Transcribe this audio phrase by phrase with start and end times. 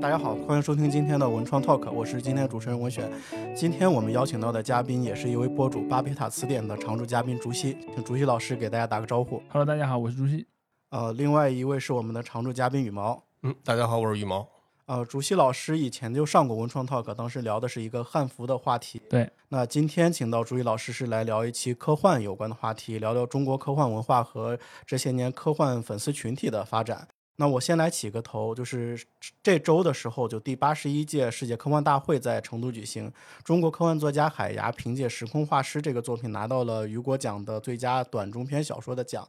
[0.00, 3.06] 大家好，欢迎收听今天的文创 Talk，我是今天的主持人文选。
[3.54, 9.42] 今天我们邀请到的嘉宾也是一位博主，巴贝塔词典的常驻嘉宾竹溪，请竹溪老师给大家打个招呼。
[9.50, 10.46] Hello，大家好，我是竹溪。
[10.88, 13.22] 呃，另外一位是我们的常驻嘉宾羽毛。
[13.42, 14.48] 嗯，大家好，我是羽毛。
[14.86, 19.02] 呃，竹溪老师以前就上过文创 Talk，当时聊的是一个汉服的话题。
[19.10, 27.06] 对，那今天请到竹溪老师是来聊一期科幻有关的话题，聊聊中国科幻文化和这些年科幻粉丝群体的发展。
[27.40, 29.02] 那我先来起个头，就是
[29.42, 33.10] 这周的时候，就第八十一届世界科幻大会在成都举行。
[33.42, 39.26] 中国科幻作家海牙凭借《时空画师》这个作品拿到了雨果奖的最佳短中篇小说的奖。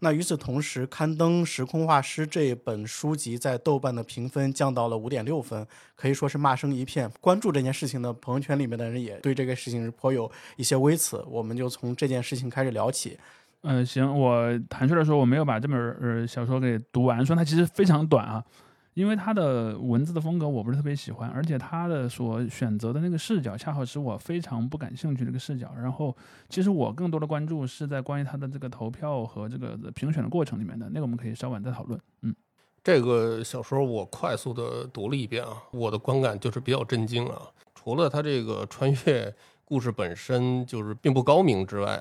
[0.00, 7.10] 那与此同时，刊登《时空画师》这本书籍在豆瓣的评分降到了五点六分，可以说是骂声一片。
[7.18, 11.24] 关注这件事情的朋友圈里面的人也对这个事情是颇有一些微词。
[11.26, 13.18] 我们就从这件事情开始聊起。
[13.64, 18.44] 呃，行，我坦率的说，我没有把这本呃小说给读完，虽然它其实非常短啊，
[18.92, 25.72] 因为它的文字的风格我不是特别喜欢，而且它的所选择的那个视角恰好是我非常不感兴趣的一个视角。
[25.80, 26.14] 然后，
[26.50, 31.98] 其实我更多的关注是在关于它的这个投票和这个评选的过程里面的，那个我们可以稍晚再讨论。
[32.20, 32.34] 嗯，
[32.82, 37.40] 这个小说我快速的读了一遍啊，我的观感就是比较震惊啊。
[37.74, 41.98] 除了它这个穿越故事本身就是并不高明之外，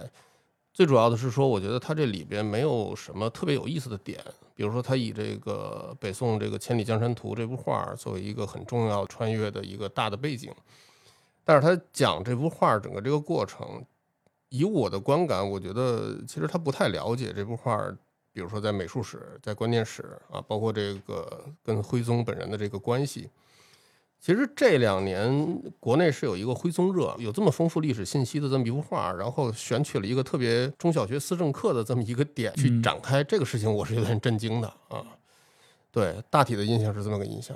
[0.73, 4.19] 最主要的是说，我觉得它这里边没有什么特别有意思的点。
[4.55, 10.53] 比如说，他以这个北宋这个《千里江山图》这幅画作为一个很重要穿越的一个大的背景，
[11.43, 13.83] 但是他讲这幅画整个这个过程，
[14.49, 17.83] 以我的观感，我觉得其实他不太了解这幅画。
[18.31, 23.29] 比如说在美术史、在观念史啊，包括这个跟徽宗本人的这个关系，
[24.23, 35.05] 其实这两年国内是有一个徽宗热，有这么丰富历史信息的这么一幅画，然后选取了一个特别中小学思政课的这么一个点去展开这个事情，我是有点震惊的啊。
[35.91, 37.53] 对，大体的印象是这么个印象。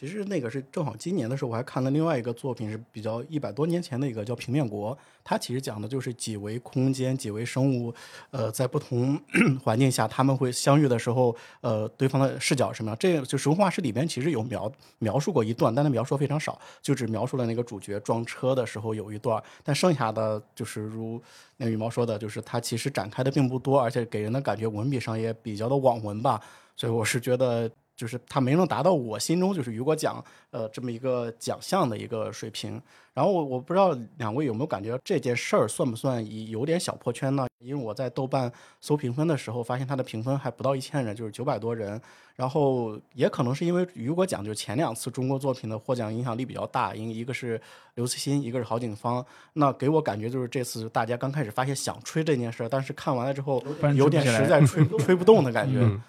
[0.00, 7.92] 其实那个是正好今年的时候，我还看了另外一个作品，是比较一百多年前的一个叫《平面国》，它其实讲的就是几维空间、几维生物，
[8.30, 9.20] 呃，在不同
[9.62, 12.96] 环境下他们会相遇的时候，呃，对方的视角什么样？
[12.98, 21.20] 这就《神话师》里边其实有描描述过一段，但它描述非常少，就只描述了那个主角撞车的时候有一段，但剩下的就是如
[21.58, 26.40] 那羽毛说的，就是它其实展开的并不多，而且给人的感觉文笔上也比较的网文吧，
[26.74, 27.70] 所以我是觉得。
[28.00, 32.80] 就是他没能达到我心中就是雨果奖呃这么一个奖项的一个水平。
[33.12, 37.46] 然后我我不知道两位有没有感觉这件事儿算不算有点小破圈呢？
[37.58, 38.50] 因为我在豆瓣
[38.80, 42.00] 搜评分的时候，发现它的评分还不到一千人，就是九百多人。
[42.36, 47.60] 然后也可能是因为雨果奖就前两次中国作品的获奖影响力比较大，因为一个是
[47.96, 49.22] 刘慈欣，一个是郝景芳。
[49.52, 53.62] 那给我感觉就是这次大家刚开始发现想吹这件事儿，但是看完了之后
[53.94, 55.80] 有点实在吹吹不动的感觉。
[55.80, 56.00] 嗯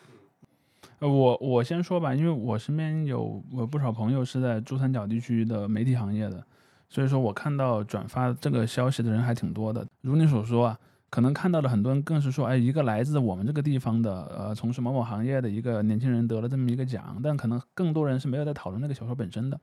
[1.02, 6.46] 呃，我我先说吧，因为我身边有有不少朋友是在珠三角地区的媒体行业的，
[6.90, 9.84] 所以说我看到转发这个消息的人还挺多的。
[10.02, 10.80] 如你所说啊，
[11.10, 19.60] 可能看到的很多人更是说，哎，一个来自我们这个地方的，呃，从事某某行业的一个年轻人得了这么一个奖，但可能更多人是没有在讨论那个小说本身的，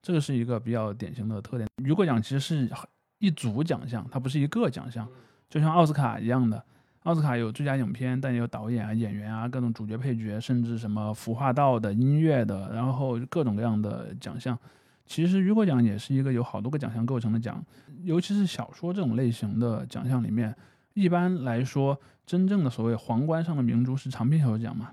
[0.00, 1.68] 这个是一个比较典型的特点。
[1.82, 2.70] 雨果奖其实是
[3.18, 5.08] 一组奖项，它不是一个奖项，
[5.48, 6.64] 就像奥斯卡一样的。
[7.04, 14.58] 奥斯卡有最佳影片，但也有导演啊、演员啊、各种主角、配角，甚至什么服化道的、音乐的，然后各种各样的奖项。
[15.06, 17.64] 其实雨果奖也是一个有好多个奖项构成的奖，
[18.02, 20.54] 尤其是小说这种类型的奖项里面，
[20.92, 24.90] 一般来说，真正的所谓皇冠上的明珠是长篇小说奖嘛，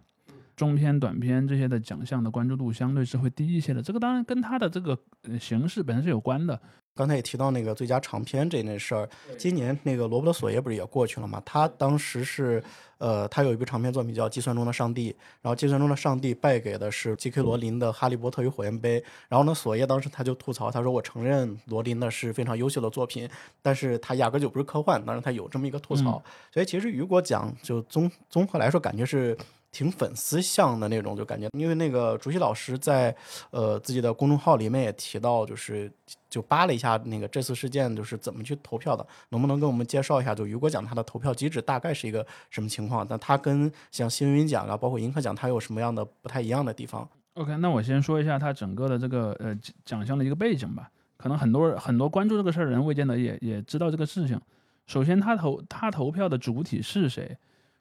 [0.55, 3.81] 中篇、短篇这些的奖项的关注度相对是会低一些的。
[3.81, 4.97] 这个当然跟它的这个
[5.39, 6.59] 形式本身是有关的。
[6.97, 11.39] 刚才也提到那个最佳长篇这件事儿，今年那个罗伯特·索耶不是也过去了吗？
[11.45, 12.61] 他当时是，
[12.97, 17.41] 呃，他有一部长篇作品叫《计算中的上帝》，然后《计算中的上帝》败给的是 J.K.
[17.43, 18.99] 罗琳的《哈利波特与火焰杯》。
[19.29, 23.29] 然后呢，索耶当时他就吐槽，他说：“我承认罗琳的是非常优秀的作品，
[23.61, 26.21] 但是他压根就不是科幻。”当然他有这么一个吐槽。
[26.51, 29.37] 所以其实雨果奖就综综合来说，感觉是。
[29.71, 33.15] 挺粉丝向的那种，就感觉，因为那个竹溪老师在
[33.51, 35.91] 呃自己的公众号里面也提到，就是
[36.29, 40.33] 就扒了一下那个这次事件就是怎么去投票的，能不能跟我们介绍一下？
[40.33, 43.05] 就雨果奖它的投票机制大概是一个什么情况？
[43.07, 49.55] 但它跟像星云奖啊，包括银河奖，它有什么样的不太一样的地方？OK，那我先说一下它整个的这个呃
[49.85, 50.89] 奖项的一个背景吧。
[51.17, 54.39] 可能很多很多关注这个事儿的人未见得也也知道这个事情。
[54.85, 57.37] 首先，他投他投票的主体是谁？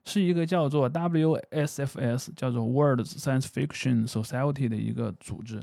[0.07, 5.61] 是一个叫做 WSFS，叫做 World Science Fiction Society 的一个组织。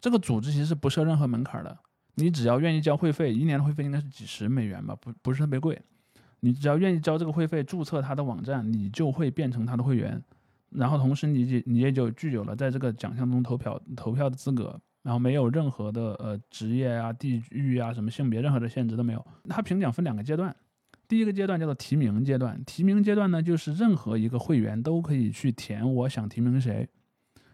[0.00, 1.76] 这个组织其实不设任何门槛的，
[2.14, 5.76] 你只要愿意交会费，一年的会费应该是几十美元吧，不不是特别贵。
[6.38, 10.22] 你只要愿意交这个会费，注册他的网站，你就会变成他的会员。
[10.70, 19.26] 然后同时你也你也就具有了在这个奖项中投票投票的资格，然后没有任何的呃职业啊、地域啊、什么性别任何的限制都没有。
[19.48, 20.54] 他评奖分两个阶段，
[21.10, 26.88] 第一个阶段叫做提名阶段，提名阶段呢就是任何一个会员都可以去填我想提名谁，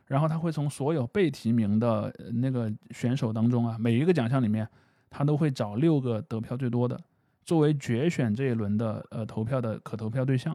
[0.08, 4.69] 然后他会从所有被提名的那个选手当中啊，每一个奖项里面
[5.08, 7.00] 他都会找六个得票最多的
[7.44, 10.55] 作为决选这一轮的呃投票的可投票对象。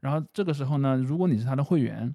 [0.00, 2.14] 然后这个时候呢，如果你是他的会员，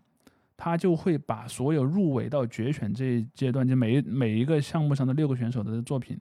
[0.55, 6.15] 他就会把所有入围到决选这一阶段，就每一每一个项目上的六个选手的作品，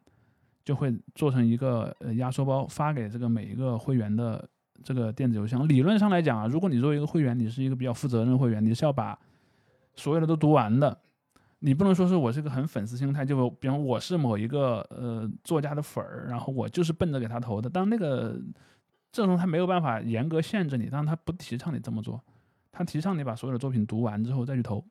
[0.65, 4.49] 就会做成一个呃压缩包发给这个每一个会员的
[4.83, 5.69] 这个电子邮箱。
[5.69, 9.19] 理论上来讲啊，如果你作为一个会员，你是一个比较负责任的会员，你是要把
[9.95, 10.99] 所有的都读完的。
[11.61, 17.71] 你不能说是我是个很粉丝心态，就比方我是某一个呃作家的粉儿，然后我就是奔着给他投的。
[17.71, 18.39] 但那个
[19.11, 22.21] 这种他没有办法严格限制你，但他不提倡你这么做，
[22.71, 24.85] 他提倡你把所有的作品读完之后再去投。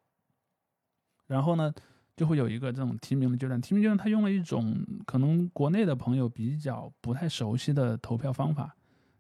[1.27, 1.71] 然后呢，
[2.15, 3.59] 就会有一个这种提名的阶段。
[3.59, 8.75] 提名阶段他用了一种可能国内的朋友比较不太熟悉的投票方法，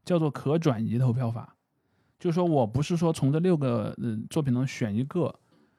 [0.05, 1.55] 叫做可转移投票法。
[2.19, 5.33] 就是说我不是说从这六个呃作品中选一个，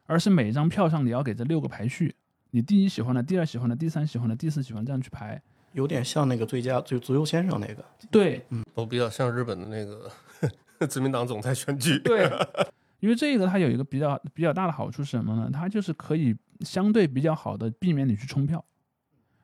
[0.04, 2.14] 而是每张票上你要给这六个排序，
[2.50, 5.40] 你第一喜欢的、第二喜欢的、第三喜欢的、第四喜欢这样去排。
[5.72, 10.08] 有点像那个最佳最足球先生那个，对，嗯都比较像日本的那个
[10.86, 11.98] 自民党总裁选举。
[11.98, 12.30] 对，
[13.00, 15.50] 因为这个它有一个比较比较大的好处是什么呢？
[15.52, 18.64] 它就是可以相对比较好的避免你去冲票，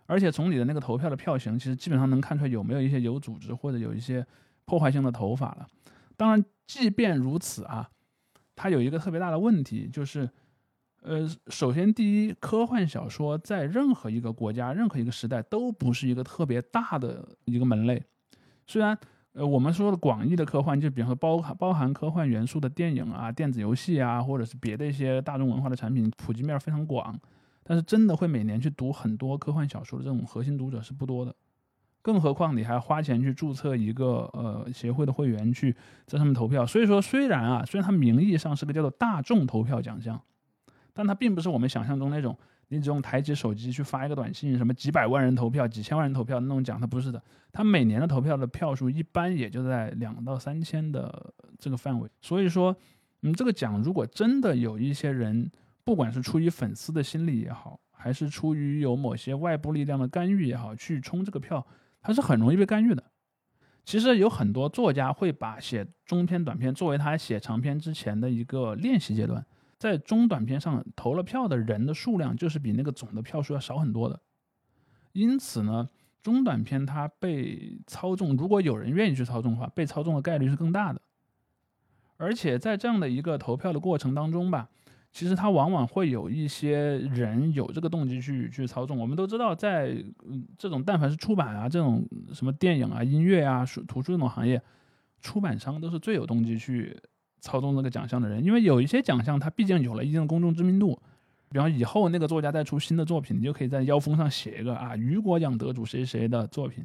[0.06, 4.26] 而且从你的那个投票的票型，其实基本上能看出来有没有一些有组织或者有一些
[4.64, 5.66] 破坏性的投法了。
[6.16, 7.90] 当然，即便如此啊，
[8.54, 10.28] 它有一个特别大的问题就是。
[11.02, 18.04] 呃，首先，第一，科幻小说在任何一个国家、任何一个时代都不是一个特别大的一个门类。
[18.66, 18.98] 虽然，
[19.32, 27.19] 呃，我们说的广义的科幻，就比方说包含包含科幻元素的电影啊、电子游戏啊，或者是别的一些大众文化的产品，普及面非常广。
[27.62, 31.35] 但是，真的会每年去读很多科幻小说的这种核心读者是不多的。
[32.03, 36.67] 更何况，你还花钱去注册一个呃协会的会员，去在上面投票。
[36.67, 40.21] 所以说，虽然啊，虽然它名义上是个叫做大众投票奖项。
[40.93, 42.37] 但它并不是我们想象中那种，
[42.72, 47.22] 你只用抬起手机去发一个短信，什么几百万人投票、几千万人投票那种奖，它不是的。
[47.52, 52.08] 它每年的投票的票数一般也就在两到三千的这个范围。
[52.20, 52.75] 所以说，
[53.22, 55.50] 嗯，这个奖如果真的有一些人，
[55.82, 61.67] 不管是出于粉丝的心理也好，还是出于有某些外部力量的干预也好，去冲这个票，
[62.00, 63.02] 它是很容易被干预的。
[63.84, 69.44] 其实有很多作家会把写中篇、短篇作为他写长篇之前的一个练习阶段。
[69.81, 74.21] 在中短篇上投了票的人的数量，就是比那个总的票数要少很多的。
[75.12, 75.88] 因此呢，
[76.23, 81.00] 中短篇它被操纵，如果有人愿意去操纵的话，被操纵的概率是更大的。
[82.19, 84.69] 而且在这样的一个投票的过程当中吧，
[85.11, 88.99] 其实它往往会有一些人有这个动机去去操纵。
[88.99, 89.94] 我们都知道，在
[90.29, 94.61] 嗯这种但凡是出版啊，这种什么电影啊、音乐啊、书图书这种行业，
[95.23, 96.94] 出版商都是最有动机去。
[97.40, 101.00] 操纵这个奖项的人，因为有一些奖项它毕竟有了一定的公众知名度，
[101.48, 106.84] 比方以后那个作家再出新的作品，你就可以在腰封上写一个啊，雨果奖得主谁谁的作品，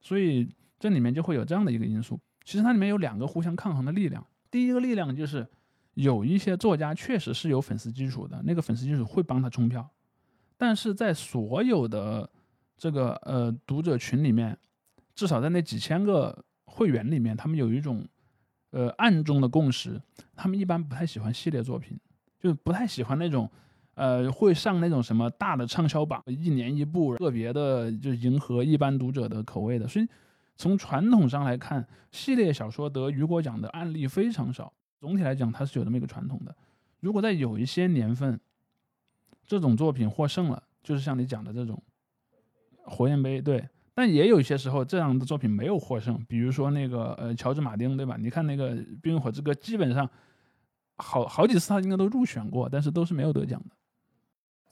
[0.00, 0.48] 所以
[0.78, 2.18] 这里面就会有这样的一个因素。
[2.44, 5.46] 其实它里面有两个互相抗衡的力量，第一个力量就是
[5.94, 9.88] 有一些作家确实是有粉丝基础的，那个粉丝基础会帮他冲票，
[10.56, 12.28] 但是在所有的
[12.76, 14.56] 这个呃读者群里面，
[15.14, 18.04] 至少在那几千个会员里面，他们有一种。
[18.70, 20.00] 呃，暗中的共识，
[20.36, 21.98] 他们一般不太喜欢系列作品，
[22.38, 23.50] 就是不太喜欢那种，
[23.94, 29.88] 呃，会上那种什么大的畅销榜，一年一部，特别的就迎合一般读者的口味的。
[29.88, 30.06] 所以
[30.56, 34.72] 从传统上来看，系列小说得雨果奖的案例非常少。
[35.00, 36.54] 总体来讲，它是有这么一个传统的。
[37.00, 38.38] 如果在有一些年份，
[39.46, 41.82] 这种作品获胜了，就是像你讲的这种
[42.84, 43.68] 火焰杯，对。
[44.00, 48.16] 但也有一些时候，这样的作品没有获胜，比如说那个呃，乔治·马丁，对吧？
[48.18, 50.08] 你看那个《冰与火之歌》，基本上
[50.96, 53.76] 好好几次他应该都入选过，但是都是没有得奖的。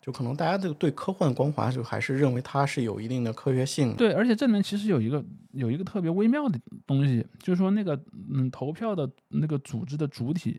[0.01, 3.95] 就可能大家对对科幻光环就还是认为它是有一定的科学性。
[3.97, 8.01] 对，而且这里面其实有一个有一个特别微妙的东西，就是说那个
[8.33, 10.59] 嗯，投票的那个组织的主体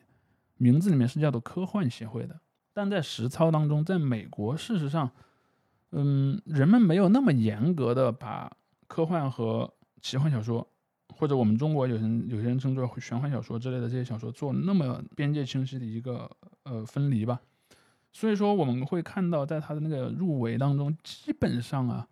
[0.58, 2.40] 名字里面是叫做科幻协会的，
[2.72, 5.10] 但在实操当中，在美国事实上，
[5.94, 8.52] 嗯，人们没有那么严格的把。
[8.90, 10.68] 科幻和奇幻小说，
[11.16, 16.30] 或者我们中国有人有些人称作玄幻小说之类的这些小说，做那么边界清晰的一个
[16.64, 17.40] 呃分离吧。
[18.12, 22.08] 所以说我们会看到，在他的那个入围当中，基本上啊，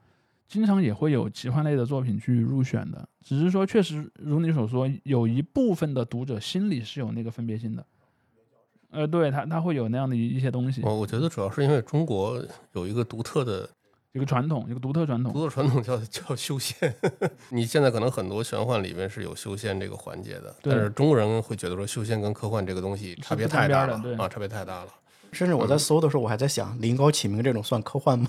[0.47, 3.09] 经常也会有奇幻类的作品去入选的。
[3.21, 7.83] 只是说，确实如你所说，有一部分的读者心里是有那个分别心的。
[8.89, 12.41] 呃，对他他会有那样的一一些东西，我我觉得主要是因为中国
[12.71, 13.69] 有一个独特的
[14.17, 15.31] 一个传统，一个独特传统。
[15.31, 16.91] 独特传统叫 叫修仙。
[17.49, 24.87] 你现在可能很多玄幻里面是有修仙这个环节的，但是中国人会觉得说修仙跟科幻这个东西差别太大了对啊，差别太大了。
[25.31, 28.27] 甚至我在搜的时候，我还在想，临高启明这种算科幻吗？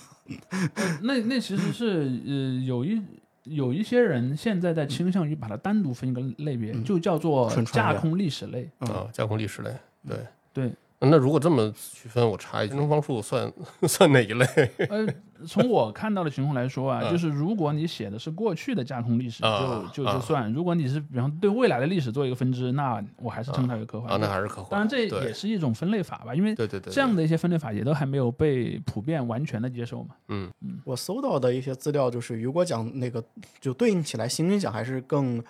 [1.02, 3.00] 那那其实是呃有一
[3.44, 8.68] 有一些人现在在倾向于把它单独分一个类别，嗯就叫做架空历史类。
[8.80, 9.74] 嗯啊，架空历史类，
[10.06, 10.18] 对
[10.52, 10.72] 对。
[11.00, 13.52] 那如果这么区分，我查一下，东方树算
[13.86, 14.44] 算哪一类？
[14.90, 15.06] 呃，
[15.46, 24.10] 从我看到的情况来说啊，嗯就是如果你写的是过去的架空历史，啊就就啊就算；如果你是比方对未来的历史做一个分支，那我还是称它为科幻。
[24.10, 24.70] 啊，那还是科幻。
[24.70, 30.16] 当然这也是一种分类法吧，因为对对对，这样的，一些分类法也都还没有被普遍完全的接受嘛。
[30.28, 30.50] 嗯
[30.84, 33.22] 我搜到的一些资料就是雨果奖那个，
[33.60, 35.40] 就对应起来，星云奖还是更。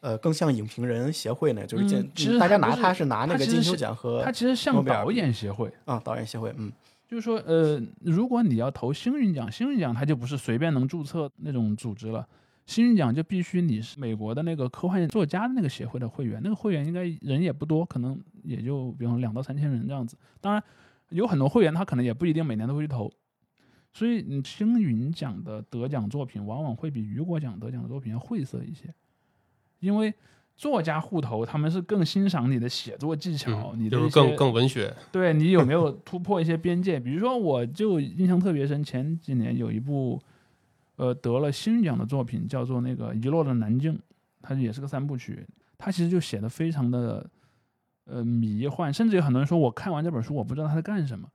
[0.00, 6.70] 呃，更像影评人协会呢，就是其实大家拿它是拿那个金球奖和它其实像导演协会，啊导演协会，嗯，
[7.08, 12.26] 就是说，呃，如果你要投星云奖，星云奖它就不是随便能注册那种组织了，
[12.66, 20.16] 星云奖就必须你是美国的那个科幻作家的那个协会的会员，那个会员应该人也不多，可能也就比方说两到三千人这样子。
[20.40, 20.62] 当然，
[21.10, 23.10] 有很多会员他可能也不一定每年都会去投，
[23.92, 28.92] 所以你星云奖的得奖作品往往会比雨果奖得奖的作品要晦涩一些，
[29.80, 30.14] 因为。
[30.58, 34.90] 作家户头，他们是更欣赏你的写作技巧，嗯，你的一就是更更文学。
[35.12, 36.98] 对你有没有突破一些边界？
[36.98, 40.18] 比如说，我就印象特别深，前几年有一部，
[40.96, 43.92] 呃，得了新奖的作品，叫做那个《遗落的南京》，
[44.40, 47.28] 它也是个三部曲，它其实就写的非常的，
[48.06, 51.28] 呃，迷幻，甚至有很多人说，我看完这本书，我不知道他在干什么。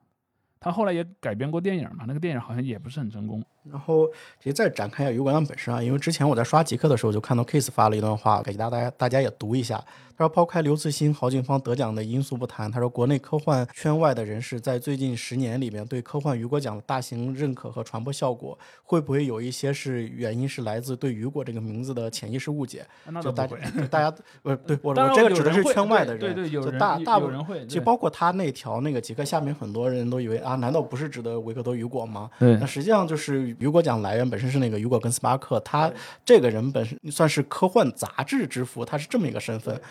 [0.60, 3.44] 他后来也改编过电影嘛，那个电影好像也不是很成功。
[3.70, 4.08] 然后，
[4.40, 9.84] 其实再展开一下雨果奖本身啊，因为之前我在刷极客的时候就看到 Case 发了一段话，给大家大家也读一下。
[10.18, 22.86] 他说，抛开刘慈欣、郝景芳得奖的因素不谈，他说国内科幻圈外的人士在最近十年里面对科幻雨果奖的大型认可和传播效果，会不会有一些是原因是来自对雨果这个名字的潜意识误解？
[23.22, 23.58] 就大家，
[23.90, 32.30] 大家不是对我我这个指的是圈外的人，对对，有就大大部分人会，就包括他那条那个极客下面很多人都以为啊，难道不是指的维克多·雨果吗？
[32.38, 35.92] 对那实际上就是雨果奖来源本身是那个雨果·跟斯巴克，他
[36.26, 39.82] 这个人本身算是科幻杂志之父，他是这么一个身份。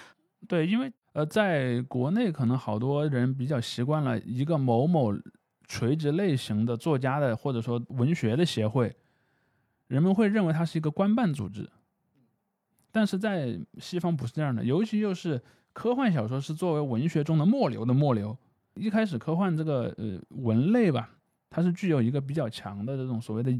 [0.48, 5.12] 对，因为呃，在国内可能好多人比较习惯了一个某某
[5.66, 8.94] 垂直类型的作家的或者说文学的协会，
[9.88, 11.68] 人们会认为它是一个官办组织，
[12.90, 15.40] 但是在西方不是这样的，尤其又是
[15.72, 18.36] 科幻小说是作为文学中的末流的末流。
[18.74, 21.10] 一开始科幻这个呃文类吧，
[21.50, 23.52] 它是具有一个比较强的这种所谓的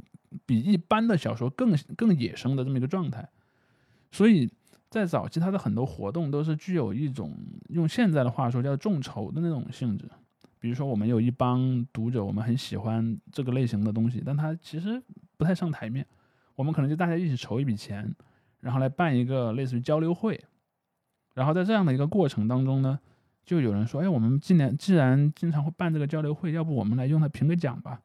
[0.47, 3.29] 比一般的小说更更野生的这么一个状态，
[4.11, 4.51] 所以
[4.89, 7.37] 在早期它的很多活动都是具有一种
[7.69, 10.09] 用现在的话说叫众筹的那种性质。
[10.59, 15.03] 比如说，我们有一帮读者，我们很喜欢这个类型的东西，但它其实
[15.39, 16.07] 不太上台面。
[16.55, 18.15] 我们可能就大家一起筹一笔钱，
[18.61, 20.39] 然后来办一个类似于交流会。
[21.33, 23.01] 然后在这样的一个过程当中呢，
[23.45, 28.01] 就有人说：“哎，我们今年既然经常会办这个交流会，要不我们来用它评个奖吧？”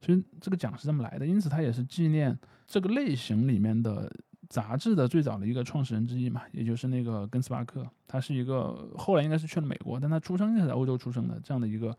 [0.00, 1.26] 所以这个奖是这么来的。
[1.26, 4.12] 因此，它也是纪念这个类型里面的
[4.48, 7.84] 杂志的最早的一个创始人之一嘛，也就是那个根斯巴克。
[8.06, 11.96] 他是一个后来应该是去了美国，但他出生是在欧洲出生的这样的一个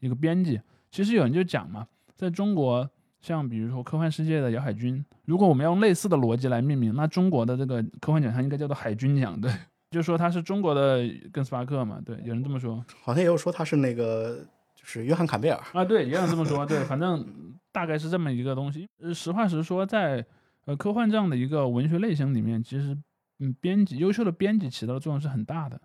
[0.00, 0.60] 一个编辑。
[0.90, 2.88] 其实有人就讲嘛，在中国，
[3.20, 9.52] 像比如说科幻世界的姚海军，如果我们要用类似的逻辑来命名，那中国的这个科幻奖项应该叫做海军奖，对，
[9.92, 14.44] 就说他是中国的根斯巴克嘛，对，有人这么说好像也有说他是那个
[14.74, 17.24] 就是约翰坎贝尔，啊，对，也有人这么说，对，反正
[17.70, 18.88] 大概是这么一个东西。
[18.98, 20.24] 呃，实话实说，在
[20.64, 22.96] 呃科幻这样的一个文学类型里面，其实
[23.38, 25.80] 嗯，编辑优秀的编辑起到的作用是很大的，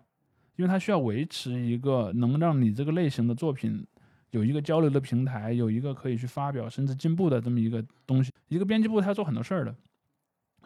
[0.56, 3.86] 因为它需要维持一个能让你这个类型的作品
[4.30, 8.32] 有一个交流的平台，有一个可以去发表甚至进步的这么一个东西。
[8.48, 9.74] 一个编辑部他要做很多事儿的，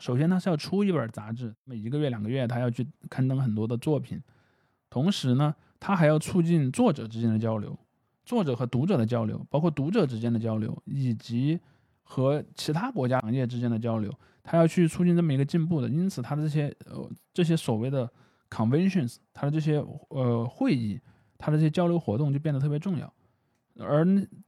[0.03, 4.21] 首先它是要出一本杂志，每一个月两个月它要去刊登很多的作品，
[4.91, 7.79] 同时呢，它还要促进作者之间的交流，
[8.25, 11.61] 作者和读者的交流，包括读者之间的交流，以及
[12.03, 14.13] 和其他国家行业之间的交流。
[14.43, 18.11] 他要去促进这么一个进步的，因此他的这些呃这些所谓的
[18.51, 19.77] conventions，他的这些
[20.09, 21.01] 呃会议，
[21.39, 23.15] 他的这些交流活动就变得特别重要。
[23.79, 24.05] 而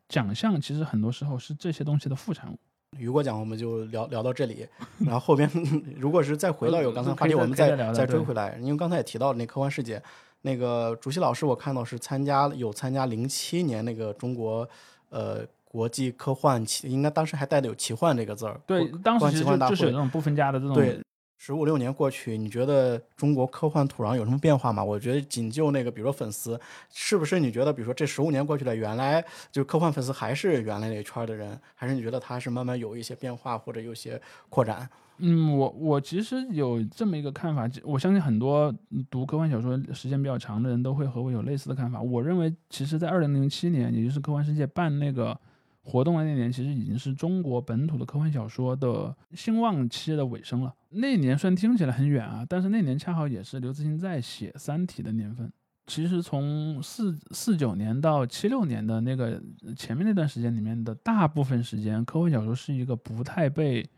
[0.09, 2.59] 奖项其实很多时候是这些东西的副产物。
[2.99, 4.67] 雨果奖我们就聊聊到这里，
[5.01, 5.51] 然后后边
[5.99, 10.03] 如果是再回到有刚才话题，我们再再追回来，因为刚才也提到那科幻世界，
[10.43, 14.69] 那个主席老师我看到是参加有参加零七年那个中国
[15.11, 21.01] 呃国际科幻奇，应该当时还带的有奇幻这个字儿，对，当时其实就是有那种不分家的这种对
[21.37, 24.83] 十五六年过去，你觉得中国科幻土壤有什么变化吗？
[24.83, 26.59] 我觉得仅就那个，比如说粉丝，
[26.91, 34.89] 是不是你觉得，比如说这十五年过去了，原来就科幻粉丝还是原来那圈的人，还是你觉得他是慢慢有一些变化或者有些扩展？
[35.19, 38.75] 嗯，我我其实有这么一个看法，我相信很多
[39.09, 42.01] 读科幻小说时间比较长的人都会和我有类似的看法。
[42.03, 45.39] 我认为，其实，在二零零七年，也就是科幻世界办那个
[45.85, 50.75] 活动的那年，其实已经是中国本土的科幻小说的兴旺期的尾声了。
[50.89, 55.53] 那年虽然听起来很远啊，但是那年恰好也是刘慈欣在写《三体》的年份。
[55.87, 59.41] 其实从四四九年到七六年的那个
[59.77, 63.89] 前面那段时间里面的大部分时间，科幻小说是一个不太被。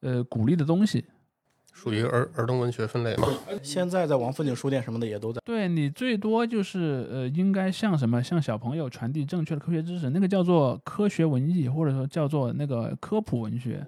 [0.00, 1.04] 呃，鼓励的东西，
[1.80, 3.28] 属于儿儿童文学分类嘛？
[3.62, 5.40] 现在在王府井书店什么的也都在。
[5.44, 13.86] 对你最多就是呃，应该向什么向小朋友传递正确的科学知识，那个叫做科学文艺，或者说叫做那个科普文学。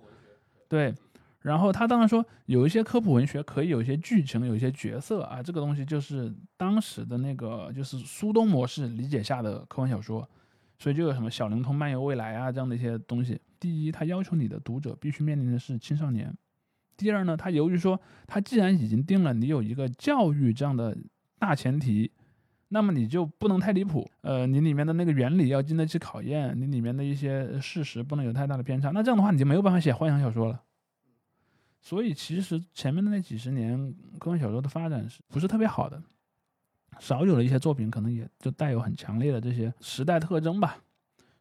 [0.68, 0.94] 对，
[1.40, 10.26] 然后他当然说有一些科普文学可以有一些剧情，有一些角色啊，这个东西就是当时的那个就是苏东模式理解下的科幻小说，
[10.78, 13.40] 所以就有什么小灵通漫游未来啊这样的一些东西。
[13.58, 16.30] 第一，他要求你的读者必须面临的是青少年；
[17.00, 20.94] 第二呢，他由于说他既然已经定了你有一个教育这样的
[21.38, 22.10] 大前提，
[22.68, 24.06] 那么你就不能太离谱。
[24.20, 28.90] 呃，你里面的那个原理要经得起考验，你里面的一些事实不能有太大的偏差。
[28.90, 30.62] 那这样的话，你就没有办法写幻想小说了。
[31.80, 36.02] 所以，其实前面的那几十年科幻小说的发展是不是特别好的？
[36.98, 40.76] 少有的一些作品可能也就带有很强烈的这些时代特征吧。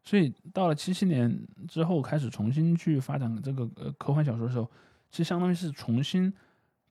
[0.02, 1.38] 所以到了七七年
[1.68, 4.72] 之后，开始重新去发展这个呃科幻小说的时候，
[5.10, 6.34] 其实相当于是重新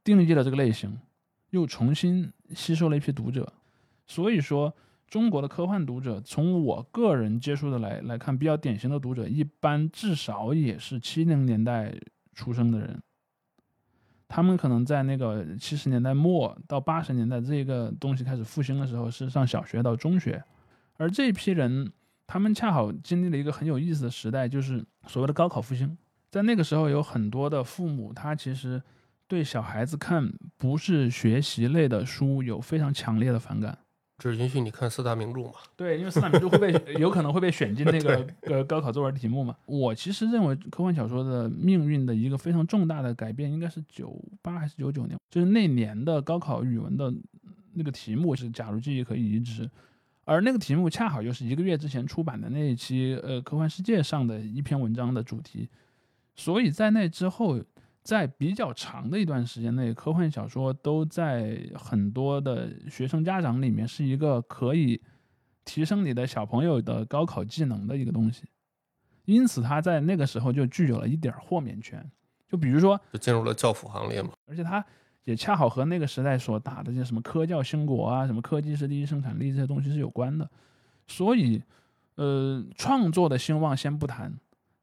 [0.04, 0.98] 定义了这个类型，
[1.50, 3.52] 又重新吸收了一批读者。
[4.06, 4.74] 所以说，
[5.06, 11.94] 中国的科幻读者，从我个人接触的来来看，比较典型的读者，一般至少也是七零年代
[12.34, 13.00] 出生的人。
[14.28, 20.42] 他们可能在那个七十年代末到八十年代这个东西开始复兴的时候，是上小学到中学，
[20.96, 21.92] 而这批人。
[22.30, 25.96] 他们恰好经历了一个很有意思的时代，就是所谓的高考复兴。
[26.38, 28.80] 在那个时候，有很多的父母，他其实
[29.26, 33.76] 对小孩子看不是学习类的书有非常强烈的反感。
[34.18, 35.54] 只允许你看四大名著嘛？
[35.74, 39.56] 对，因为四大名著会被 有可能会被选进那个呃高考作文题目嘛。
[39.66, 47.12] 我其实认为科幻小说的命运的一个非常重大的改变，应该是九八还是九九年，就是那年的高考语文的
[47.74, 49.68] 那个题目是“假如记忆可以移植”。
[50.24, 55.68] 而那个题目恰好又是一个月之前出版的那一期呃科幻世界上的一篇文章的主题，
[56.38, 57.60] 所以在那之后，
[58.04, 65.02] 在比较长的一段时间内，科幻小说都在很多的学生家长里面是一个可以
[65.64, 68.44] 提升你的小朋友的高考技能的一个东西，
[69.24, 72.08] 因此他在那个时候就具有了一点豁免权，
[72.48, 74.84] 就比如说就进入了教辅行列嘛，而且他。
[75.24, 80.50] 也恰好和那个时代所打的这些什么科教兴国啊，什么科技是第一生产力这些东西是有关的，
[81.06, 81.62] 所以，
[82.14, 84.32] 呃，创作的兴旺先不谈，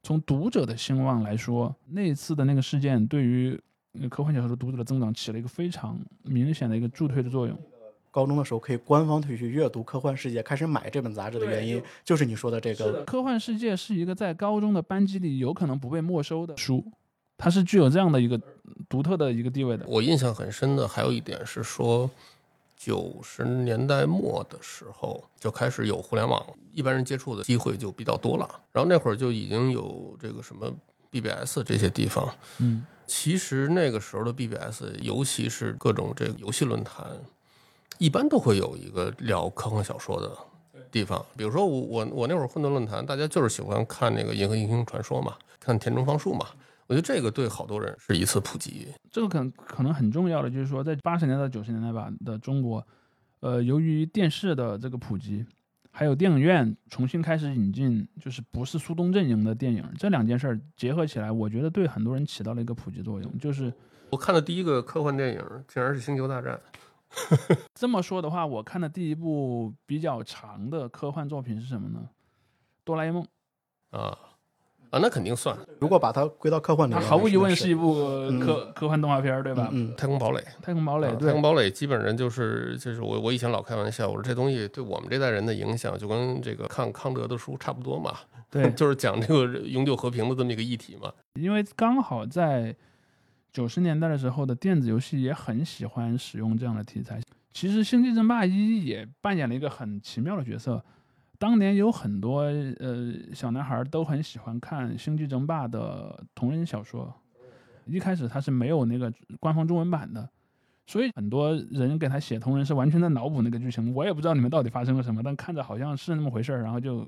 [0.06, 3.60] 从读者的兴旺来说，那次的那个事件对于
[4.08, 7.58] 科幻小说的读者的增长起了一个非常明显的一个助推的作用。
[8.12, 13.02] 高中的时候可以官方推去阅读《科幻世界》，开始买这本杂志的原因，就是你说的这个。
[13.04, 16.84] 《科幻世界》是一个在高中的班级里有可能不被没收的书。
[17.36, 18.40] 它是具有这样的一个
[18.88, 19.84] 独特的一个地位的。
[19.88, 22.08] 我印象很深的还有一点是说，
[22.76, 28.48] 九十年代末的时候就开始有互联网，一般人接触的机会就比较多了。
[28.70, 30.70] 然后那会儿就已经有这个什么
[31.10, 32.28] BBS 这些地方。
[32.58, 37.06] 嗯，其实那个时候的 BBS，尤其是各种这个游戏论坛，
[37.98, 40.30] 一般都会有一个聊科幻小说的
[40.90, 41.24] 地方。
[41.36, 46.46] 比如说我我我那会儿混沌论坛，大家就是喜欢看那个《银河英雄传说》嘛，看田中芳树嘛。
[46.88, 52.86] 我觉得这个对好多人是一次普及，这个可能可能很重要的就是说，在八十年代九十年代吧的中国，
[53.40, 55.44] 呃，由于电视的这个普及，
[55.90, 63.38] 还有电影院重新开始引进，就是不是苏东阵营的电影，这两件事儿结合起来，我觉得对很多人起到了一个普及作用。
[63.38, 63.72] 就是
[64.10, 66.60] 我看的第一个科幻电影竟然是《星球大战》。
[67.74, 72.08] 这么说的话，我看的第一部比较长的科幻作品是什么呢？
[72.84, 73.26] 哆啦 A 梦
[73.90, 74.16] 啊。
[74.96, 75.54] 啊，那肯定算。
[75.78, 77.94] 如果把它归到科幻里，它毫无疑问是一部
[78.40, 79.68] 科科幻动画片，对吧？
[79.70, 88.14] 嗯，太空堡垒，太空堡垒，太空堡垒基本上就是就是我我以前老开玩笑，我说这东西对我们这代人的影响就跟这个看康德的书差不多嘛。
[88.50, 91.12] 对， 就是讲这个永久和平的这么一个议题嘛。
[91.34, 92.74] 因为刚好在
[93.52, 97.20] 九十年代的时候的电子游戏也很喜欢使用这样的题材。
[97.52, 100.82] 其实《星际争霸一》也扮演了一个很奇妙的角色。
[101.38, 107.12] 当年有很多呃小男孩都很喜欢看《星际争霸》的同人小说，
[107.84, 110.28] 一开始他是没有那个官方中文版的，
[110.86, 117.06] 所以很多人给他写同人是完全在脑补那个剧情，我也不知道里面到底发生了什么，但看着好像是那么回事儿，然后就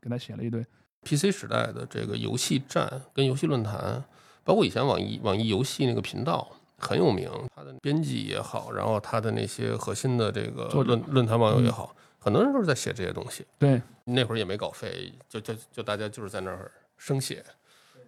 [0.00, 0.64] 给他写了一堆。
[1.02, 4.04] PC 时代的这个游戏站跟游戏论坛，
[4.44, 6.46] 包括以前网易网易游戏那个频道
[6.76, 13.44] 很有名，他的编辑也好，然后他的那些核心的这个论论坛网友也好，很多人都是在写这些东西。
[13.58, 17.42] 对，那会儿也没稿费，就就就大家就是在那儿生写。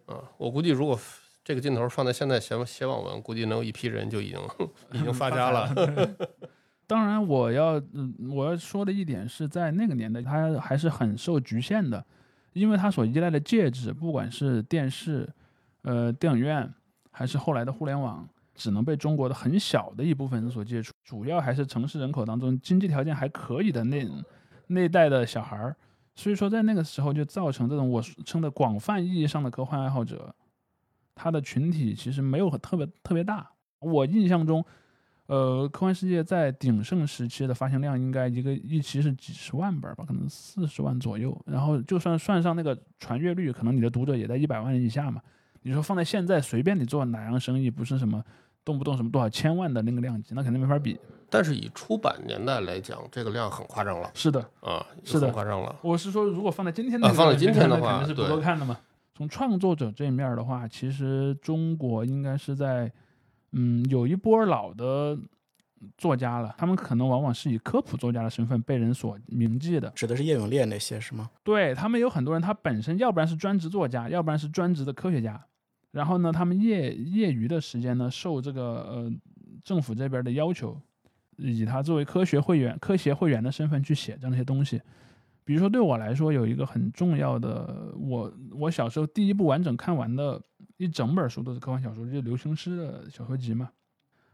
[0.07, 0.99] 啊，我估计如果
[1.43, 4.39] 这个镜头放在现在写写网文，估计能有一批人就已经
[4.93, 5.69] 已经发家了。
[6.87, 12.05] 当然，我要嗯，我要说的一点是在那个年代，它还是很受局限的，
[12.53, 15.27] 因为它所依赖的介质，不管是电视、
[15.83, 16.71] 呃电影院，
[17.11, 24.07] 还是后来的互联网，只能被中国的很小的一部分人所接触，主要还是城市人口当中经济条件还可以的那
[24.67, 25.77] 那代的小孩儿。
[26.15, 30.35] 所以说，在那个时候就造成这种我称的广泛意义上的科幻爱好者，
[31.15, 33.51] 他的群体其实没有特别特别大。
[33.79, 34.63] 我印象中，
[35.27, 41.35] 呃，科幻世界在鼎盛时期的发行量应该一个一期是几十万本吧，可能四十万左右。
[41.47, 45.23] 然后就算算上那个传阅率，可能你的读者也在一百万人以下嘛。
[45.63, 48.23] 你说放在现在，随便你做哪样生意，不是什么
[48.65, 50.99] 动不动什么多少千万的那个量级，那肯定没法比。
[51.31, 55.75] 但是以出版年代来讲，这个量很夸张了是的，啊，是的夸张了。
[55.81, 58.79] 我是说，如果放在今天的、啊放在今天的话肯定是不够看的嘛。
[59.15, 62.91] 从创作者这一面的话，其实中国应该是在，
[63.53, 65.17] 嗯，有一波老的
[65.97, 69.89] 作家了，他们可能往往是以科普作家的身份被人所铭记的。
[69.91, 71.31] 指的是叶永烈那些是吗？
[71.43, 75.43] 对他们有很多人，他本身要不然是专职作家，要不然是专职的科学家。
[75.93, 79.13] 然后呢，他们业业余的时间呢，受这个呃
[79.63, 80.81] 政府这边的要求，
[81.37, 84.81] 以他作为科学会员、科协会员的身份去写这样一些东西。
[85.45, 90.41] 比如说，对我来说有一个很重要的，我我小时候第一部完整看完的
[90.77, 93.71] 一整本书都是科幻小说，就是刘青诗的小说集嘛。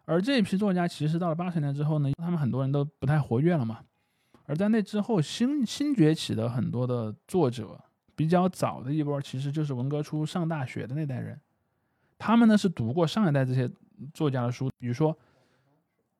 [0.04, 3.80] 而这一批作家其实到了八十年之后呢，他们很多人都不太活跃了嘛。
[4.44, 7.78] 而在那之后，新新崛起的很多的作者，
[8.14, 11.38] 比较早的一波其实就是文革初上大学的那代人，
[12.18, 13.70] 他们呢是读过上一代这些
[14.12, 15.16] 作家的书，比如说，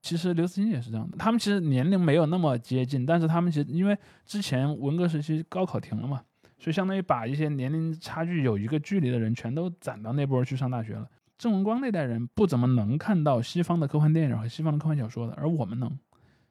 [0.01, 6.23] 其实刘慈欣也是这样的，他们其实年龄没有那么接近，但是他们其实因为之前文革时期高考停了嘛，
[6.59, 11.09] 所以相当于把一些年龄差距有一个距离的人全都攒到那波去上大学了。
[11.37, 15.99] 郑文光那代人不怎么能看到西方的科幻电影和西方的科幻小说的，而我们能，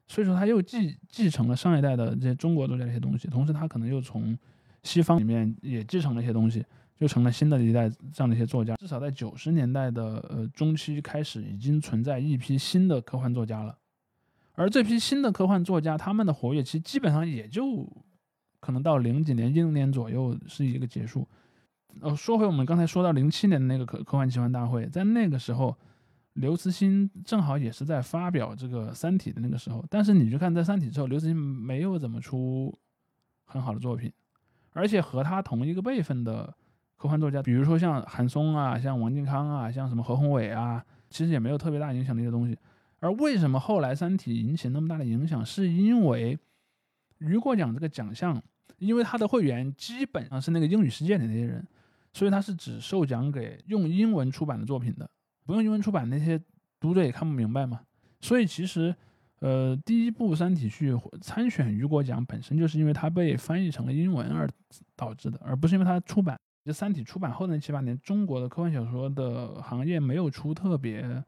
[0.06, 4.34] 所以说他又继继承了上一代的这些中国作家的一些东西，同时他可能又从
[4.82, 6.64] 西方里面也继承了一些东西，
[6.98, 8.74] 就成了新的一代这样的一些作家。
[8.76, 13.76] 至少在九十年代的呃中期开始，已经存在一批新的科幻作家了。
[14.54, 17.88] 而这批新的科幻作家，他们的活跃期基本上也就
[18.58, 21.28] 可能到零几年、一零年左右是一个结束。
[22.00, 25.76] 呃，说回我们刚才说到零七年的那个科科幻奇幻大会，在那个时候，
[26.34, 29.84] 刘慈欣正好也是在发表这个《三体》的那个时候。
[29.88, 32.76] 但是你去看在《三体》之后，刘慈欣没有怎么出
[33.44, 34.12] 很好的作品，
[34.72, 36.52] 而且和他同一个辈分的
[36.98, 42.58] 科幻作家，比如说像韩松啊、像王靖康啊、像什么何宏伟啊，其实也没有特别大影响力的东西。
[42.98, 46.36] 而为什么后来《三体》引起那么大的影响，是因为
[47.18, 48.42] 雨果奖这个奖项，
[48.78, 51.64] 因为他的会员基本上是那个英语世界里那些人，
[52.12, 55.08] 所以他是只授奖给用英文出版的作品的，
[55.46, 56.40] 不用英文出版那些
[56.80, 57.80] 读者也看不明白嘛。
[58.20, 58.92] 所以其实，
[59.38, 64.50] 呃，第一部《三体》序参选雨果奖本身就是因为它被翻译成了英文而
[64.96, 66.36] 导致的，而不是因为它出版。
[66.68, 71.24] 这《三体》出版后的那七八年，中国的科幻小说的行业没有出特别，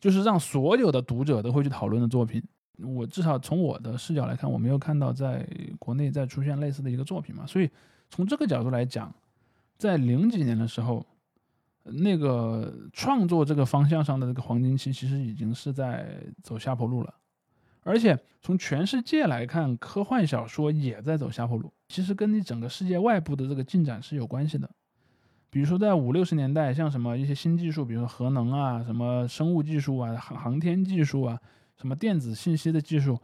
[0.00, 2.42] 就是让所有的读者都会去讨论的作品。
[2.78, 5.48] 我至少从我的视角来看，我没有看到在
[5.78, 7.46] 国内再出现类似的一个作品嘛。
[7.46, 7.70] 所以
[8.10, 9.14] 从这个角度来讲，
[9.78, 11.06] 在零几年的时候，
[11.84, 17.14] 那个创作这个方向上的这个黄金期，其实已经是在走下坡路了。
[17.86, 24.68] 而且从全世界来看，科幻小说也在走下坡路，其实跟你整个世界外部的这个进展是有关系的。
[25.50, 31.40] 比如说在五六十年代，像什么一些新技术，比如说核能啊、什么生物技术啊、航航天技术啊、
[31.76, 33.16] 什么电子信息的技术，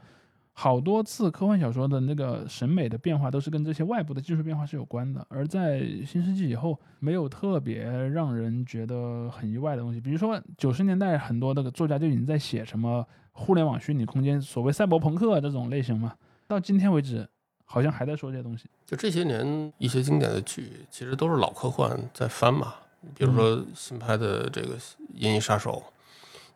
[0.55, 5.27] 好多次科幻小说的那个审美的变化都是跟这些外部的技术变化是有关的。
[5.31, 10.01] 而在新世纪以后，没有特别让人觉得很意外的东西。
[10.01, 16.15] 比如说九十年代很多那个作家就已经在写什么互联网虚拟空间，所谓赛博朋克这种类型嘛，
[16.47, 17.27] 到今天为止
[17.65, 18.69] 好像还在说这些东西。
[18.85, 22.75] 就这些年一些经典的剧，其实都是老科幻在翻嘛。
[23.17, 24.77] 比如说新拍的这个
[25.15, 25.73] 《银翼杀手》，《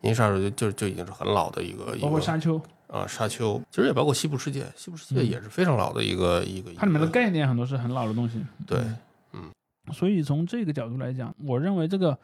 [0.01, 6.73] 银翼杀手就》就就已经是很老的一个包括个沙丘，啊沙丘，其实也包括西部世界，西部世界嗯也是非常老的一个一个。
[6.73, 8.43] 它里面的概念很多是很老的东西。
[8.65, 8.79] 对
[9.33, 9.51] 嗯
[9.93, 12.17] 所以从这个角度来讲，我认为这个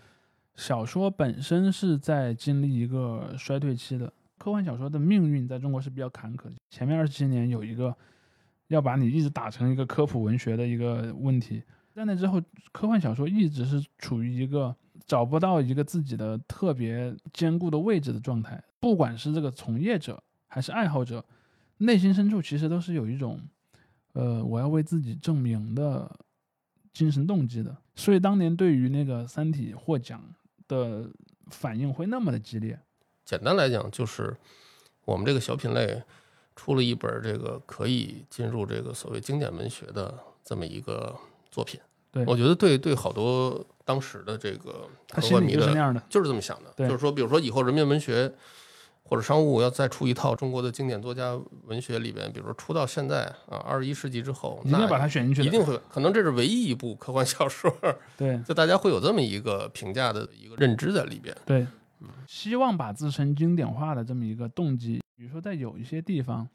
[0.55, 6.53] 小说本身是在经历一个衰退期的，科幻小说的命运在中国是比较坎坷的。
[6.69, 7.95] 前面二十七年有一个
[8.67, 18.61] 要把你一直打成一个科普文学的一个问题，在那之后，科幻小说一直是处于一个找不到一个自己的特别坚固的位置的状态。
[18.79, 20.21] 不管是这个从业者
[20.53, 21.25] 还是爱好者，
[21.77, 23.41] 内心深处其实都是有一种，
[24.13, 26.07] 呃，我要为自己证明的
[26.93, 27.75] 精神动机的。
[27.95, 30.21] 所以当年对于那个《三体》获奖
[30.67, 31.09] 的
[31.49, 32.79] 反应会那么的激烈。
[33.25, 34.37] 简单来讲，就是
[35.05, 35.99] 我们这个小品类
[36.55, 40.13] 出了一本这个可以进入这个所谓经典文学的
[40.43, 41.17] 这么一个
[41.49, 41.79] 作品。
[42.11, 46.03] 对我觉得对对好多当时的这个他心里科幻迷的就是那样的。
[46.07, 48.31] 就是这么想的，就是说，比如说以后人民文学
[49.03, 55.41] 或者商务要再出一套中国的经典作家文学里边，比如说出到现在啊，二十一世纪之后，一定要那把它选进去。
[55.43, 57.71] 一定会，可能这是唯一一部科幻小说，
[58.17, 61.35] 对就大家会有这么一个评价的一个认知在里边。
[61.45, 61.67] 对，
[62.25, 66.47] 希望把自身经典化的这么一个动机，比如说在有一些地方，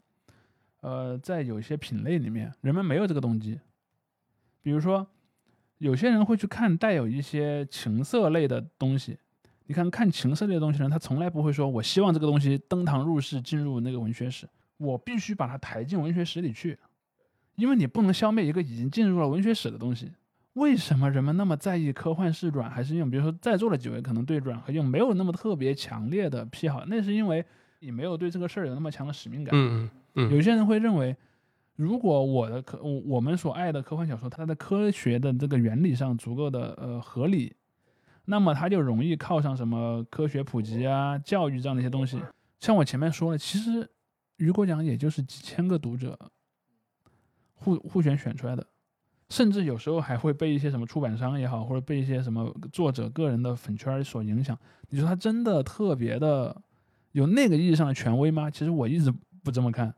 [0.81, 3.59] 呃，在有一些品类里面，人们没有这个动机。
[4.61, 5.07] 比如说，
[5.77, 9.17] 有些人会去看带有一些情色类的东西。
[9.69, 16.75] 你看看情色类的东西呢，他从来不会说“我希望这个东西登堂入室，进入那个文学史”，我必须把它抬进文学史里去，
[17.55, 20.11] 因为你不能消灭一个已经进入了文学史的东西。
[20.53, 23.11] 为什么人们那么在意科幻是软还是硬？
[23.11, 27.45] 比如说在座的几位可能对软和硬没有那么特别强烈的癖好，那是因为
[27.81, 29.51] 你没有对这个事儿有那么强的使命感。
[29.53, 31.15] 嗯嗯有些人会认为，
[31.75, 37.53] 如果我的科我我们所爱的科幻小说，它的科学的这个原理上足够的呃合理，
[38.29, 42.21] 那么它就容易靠上什么科学普及啊、教育这样的一些东西。
[42.59, 43.89] 像我前面说了，其实
[44.37, 46.15] 雨果奖也就是几千个读者
[47.55, 48.63] 互互选选出来的，
[49.29, 54.55] 甚至有时候还会被一些什么出版商也好，或者被一些什么作者个人的粉圈所影响。
[54.89, 56.55] 你说他真的特别的
[57.13, 58.51] 有那个意义上的权威吗？
[58.51, 59.11] 其实我一直
[59.43, 59.91] 不这么看。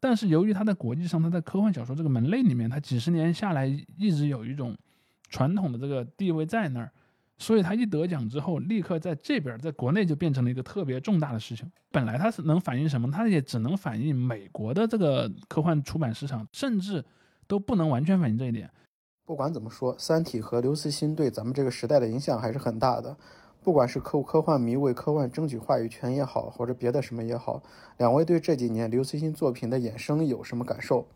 [0.00, 4.74] 但是由于他在国际上，他在科幻小说这个门类里面，他几十年下来一直有一种
[5.28, 6.90] 传统的这个地位在那儿，
[7.38, 11.70] 所以他一得奖之后，立刻在这边在国内就变成了一个特别重大的事情。
[11.90, 17.04] 本来它是能反映什么，它也只能反映美国的这个科幻出版市场，甚至
[17.46, 18.68] 都不能完全反映这一点。
[19.24, 23.16] 不管怎么说，《三体》和刘慈欣对咱们这个时代的影响还是很大的。
[23.62, 27.62] 不管是科科幻迷为科幻争取话语权也好，或者别的什么也好，
[27.98, 31.06] 两位对这几年刘慈欣作品的衍生有什么感受？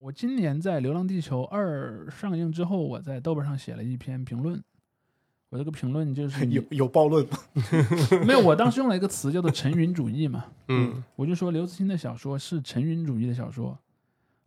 [0.00, 4.62] 我今年在《流浪地球二》上映之后，我在豆瓣上写了一篇评论。
[5.54, 7.38] 我这个评论就是 有有暴论吗？
[8.26, 13.78] 没有，我当时用了一个词叫做“陈云主义”嘛， 嗯我就说刘慈欣的小说是陈云主义的小说，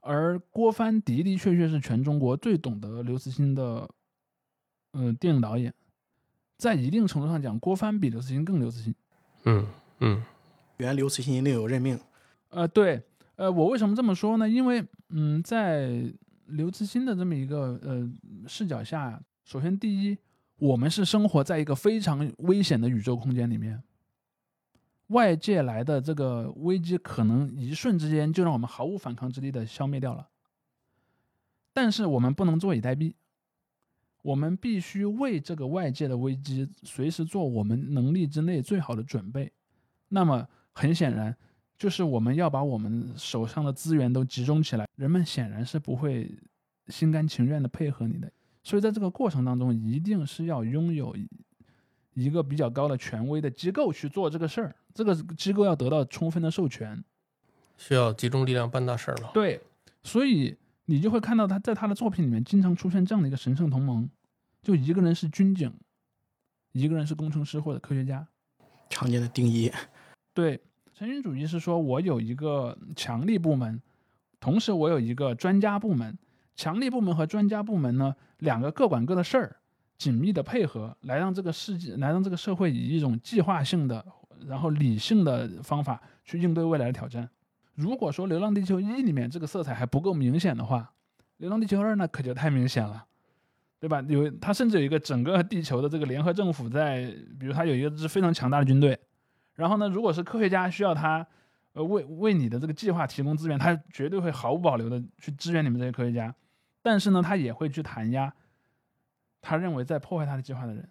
[0.02, 3.90] 而郭帆的的确确是全中国最懂得刘慈欣的，
[4.92, 5.74] 嗯、电影导演。
[6.58, 8.94] 在一定程度上讲，郭帆比刘慈欣更刘慈欣。
[9.46, 9.66] 嗯
[10.00, 10.22] 嗯
[10.76, 11.98] 原刘慈欣另有任命。
[12.50, 13.02] 呃，对，
[13.38, 14.50] 呃，我为什么这么说呢？
[14.50, 16.04] 因为，嗯，在
[16.48, 18.12] 刘慈欣的这么一个呃
[18.46, 20.18] 视角下，首先第一，
[20.58, 23.84] 我们是生活在一个非常危险的宇宙空间里面，
[25.08, 30.28] 外界来的这个危机可能一瞬之间就让我们毫无反抗之力的消灭掉了。
[31.74, 33.14] 但是我们不能坐以待毙，
[34.24, 39.54] 我们必须为这个外界的危机随时做我们能力之内最好的准备。
[40.10, 41.38] 那么很显然，
[41.78, 46.36] 就是我们要把我们手上的资源都集中起来，人们显然是不会
[46.88, 48.32] 心甘情愿的配合你的。
[48.68, 51.26] 所以在这个过程当中，一定是要拥有一
[52.16, 57.02] 一个比较高的权威的机构去做这个事儿，这个机构要得到充分的授权。
[57.78, 59.30] 需要集中力量办大事儿嘛。
[59.34, 59.62] 对，
[60.04, 60.54] 所以
[60.84, 64.10] 你就会看到他在他的作品里面经常出现这样的一个神圣同盟，
[64.62, 65.74] 就一个人是军警，
[66.74, 68.28] 一个人是工程师或者科学家。
[68.90, 69.72] 常见的定义，
[70.36, 70.60] 对，
[70.94, 73.82] 成云主义是说我有一个强力部门，
[74.42, 76.18] 同时我有一个专家部门。
[76.58, 79.56] 强力部门和专家部门呢，两个各管各的事儿，
[79.98, 84.04] 紧密的配合，来让这个世界，来让这个社会以一种计划性的，
[84.48, 87.30] 然后理性的方法去应对未来的挑战。
[87.76, 90.94] 如果说《流浪地球一》里面这个色彩还不够明显的话，
[91.38, 93.06] 《流浪地球二》呢可就太明显了，
[93.80, 94.04] 对吧？
[94.08, 99.00] 有它甚至有一个整个地球的这个联合政府在，比如它有一支非常强大的军队，
[99.54, 101.28] 然后呢，如果是科学家需要他，
[101.74, 106.34] 呃，为为你的这个计划提供资源，他绝对会毫无保留的去支援你们这些科学家。
[106.82, 108.34] 但是呢，他也会去弹压
[109.42, 110.90] 他认为在破坏他的计划的人。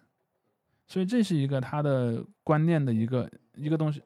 [0.87, 4.01] 所以这是一个他的观念的一个一个东西。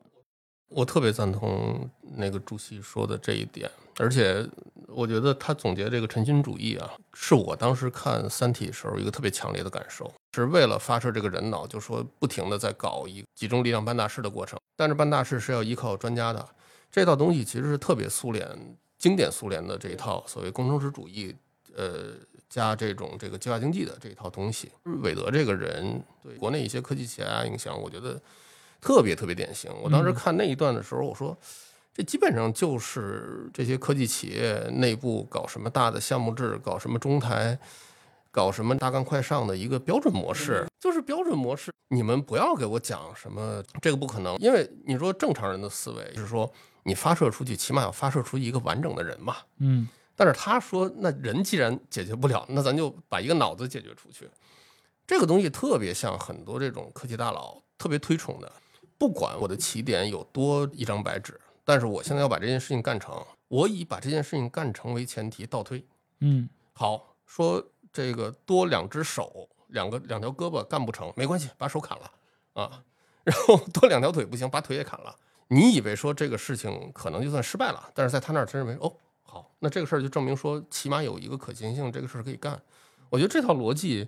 [0.69, 4.47] 我特别赞同那个主席说的这一点，而且
[4.87, 16.47] 我觉得他总结这个晨星主义啊，是我当时看《三体》时候一个特别强烈的感受，是为了发射这个人脑，就说不停的在搞一集中力量办大事的过程，但是办大事是要依靠专家的，
[16.89, 18.47] 这套东西其实是特别苏联
[18.97, 21.35] 经典苏联的这一套所谓工程师主义，
[21.75, 22.13] 呃，
[22.49, 24.71] 加这种这个计划经济的这一套东西。
[25.01, 28.21] 韦德这个人对国内一些科技企业家影响，我觉得
[28.79, 29.71] 特别特别典型。
[29.81, 31.37] 我当时看那一段的时候，我说。
[31.93, 37.59] 这基本上就是这些科技企业内部搞什么大的项目制，搞什么中台，
[38.31, 41.69] 搞什么大干快上的一个标准模式，就是标准模式。
[41.89, 46.49] 你们不要给我讲什么这个不可能，因为你说正常人的思维是说，
[46.83, 49.35] 你发射出去起码要发射出一个完整的人嘛。
[49.57, 49.85] 嗯。
[50.21, 54.29] 但是他说，那人既然解决不了，那咱就把一个脑子解决出去。
[55.07, 58.51] 这个东西特别像很多这种科技大佬特别推崇的，
[58.99, 61.41] 不管我的起点有多一张白纸。
[61.65, 65.83] 但是我现在要把这件事情干成，我以把这件事情干成为前提倒推，
[66.19, 72.11] 嗯，好说这个多两只手，两个两条胳膊干不成没关系，把手砍了
[72.53, 72.83] 啊，
[73.23, 75.15] 然后多两条腿不行，把腿也砍了。
[75.47, 78.95] 你以为说这个事情可能就算失败了，但是在他那儿真认为哦
[79.31, 82.61] 好，那这个事儿就证明说起码有一个可行性，这个事儿可以干。
[83.09, 84.07] 我觉得这套逻辑，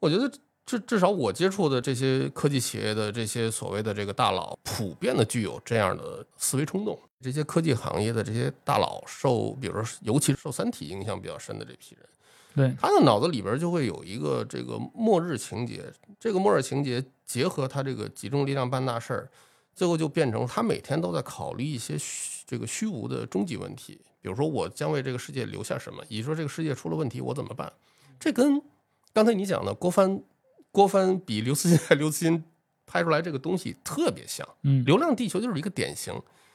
[0.00, 0.28] 我觉得。
[0.64, 6.96] 至至少我接触的这些科技企业的这些所谓的这个大佬，普遍的具有这样的思维冲动。
[7.20, 12.08] 这些科技行业的这些大佬，受比如说尤其是受《三体》影响比较深的这批人，
[12.54, 15.92] 对他的脑子里边就会有一个这个末日情节。
[16.20, 19.28] 这个末日情节结合他这个集中力量办大事儿，
[19.74, 27.70] 最后就变成他每天都在考虑一些虚这个虚无的终极问题，比如说我将为这个世界留下什么，以及说这个世界出了问题我怎么办。
[28.18, 28.62] 这跟
[29.12, 30.22] 刚才你讲的郭帆。
[30.74, 32.42] 郭帆比刘慈欣还 刘慈欣
[32.86, 36.14] 拍出来这个东西特别像，嗯，《流浪地球》就是一个典型。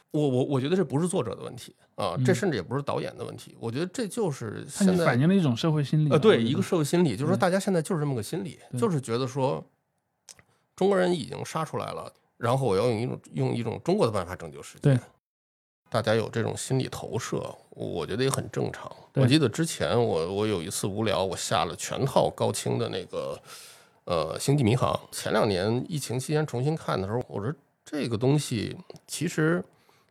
[0.10, 3.56] 我我我觉得这不是作者的问题啊，这甚至也不是导演的问题。
[3.60, 9.63] 我觉得这就是现在反映了一种社会心理呃，对，一个社会心理，就是说大家现在就是这么个心理，就是觉得说
[10.75, 14.80] 中国人已经杀出来了，然后我要用一种用一种中国的办法拯救世界。
[14.82, 14.99] 对，
[15.89, 18.91] 大家有这种心理投射，我觉得也很正常。
[19.13, 23.39] 我记得之前我我有一次无聊，我下了全套高清的那个。
[24.10, 28.73] 呃，星际迷航前两年疫情期间重新看的时候，我说这个东西
[29.06, 29.62] 其实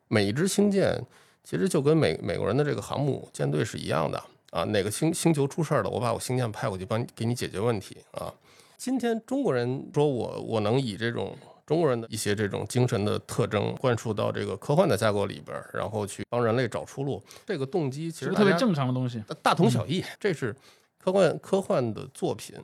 [0.06, 1.02] 每一支星舰
[1.42, 4.64] 其实就跟美美国人的这个航母舰队是一样的啊。
[4.64, 8.30] 哪个星星球出事儿了，我把我星舰派过去帮给你解决问题啊。
[8.76, 11.34] 今天中国人说我我能以这种
[11.66, 20.04] 中国人的一些这种精神的特征灌输到这个科幻的架构里边，然后去帮人类找出路，这个动机其实特别正常的东西，大同小异。
[20.20, 20.54] 这是
[20.96, 22.54] 科幻科幻的作品。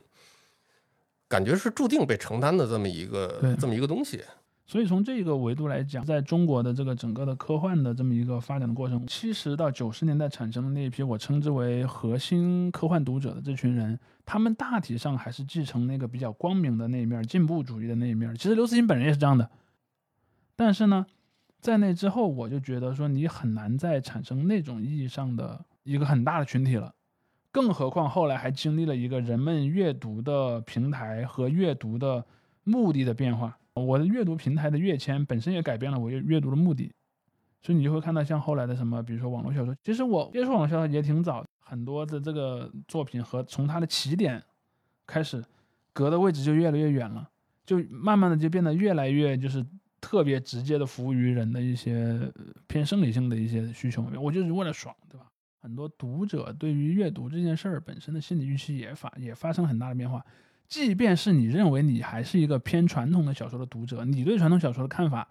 [1.29, 4.23] 感觉是注定被承担的这么一个这么一个东西，
[4.73, 18.33] 所以从这个维度来讲，在中国的这个整个的科幻的这么一个发展的过程，七十到九十年代产生的那一批我称之为核心科幻读者的这群人，他们大体上还是继承那个比较光明的那一面，进步主义的那一面。
[18.33, 19.47] 其实刘慈欣本人也是这样的，
[20.55, 21.05] 但是呢，
[21.61, 26.95] 在那之后，我就觉得说你很难再产生那种意义上的一个很大的群体了。
[27.51, 32.25] 更何况后来还经历了一个人们阅读的平台和阅读的
[32.63, 33.55] 目的的变化。
[33.75, 36.91] 我的阅读平台的跃迁本身也改变了我阅阅读的目的，
[37.61, 39.75] 所以你就会看到像后来的什么，比如说网络小说。
[39.83, 44.41] 其实我接触网络小说也挺早，很多的这个作品和从它的起点
[45.07, 45.43] 开始
[45.91, 47.29] 隔的位置就越来越远了，
[47.65, 49.65] 就慢慢的就变得越来越就是
[49.99, 52.31] 特别直接的服务于人的一些
[52.67, 54.05] 偏生理性的一些需求。
[54.21, 55.25] 我就是为了爽，对吧？
[55.61, 60.23] 很多读者对于阅读这件事儿本身的心理预期也发也发生很大的变化，
[60.73, 65.27] 即便是你认为你还是一个偏传统的小说的读者，你对传统小说的看法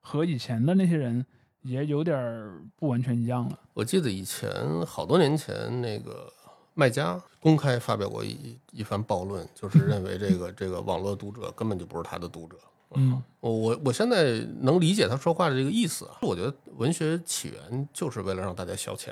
[0.00, 1.24] 和以前的那些人
[1.62, 3.56] 也有点不完全一样了。
[3.72, 4.50] 我记得以前
[4.84, 6.28] 好多年前，那个
[6.74, 12.56] 卖家公开发表过一一番暴论，就是 认为这个这个网络读者根本就不是他的读者。
[12.96, 16.18] 嗯，我我我现在能理解他说话的这个意思啊。
[16.22, 19.10] 我觉得文学起源就是为了让大家消遣。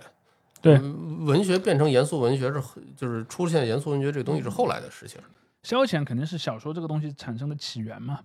[0.61, 2.61] 对，文学变成严肃文学是，
[2.97, 5.21] 就是出现严肃文学这个东西是后来的事情。
[5.63, 8.21] 消遣肯定是小说这个东西产生的起源嘛，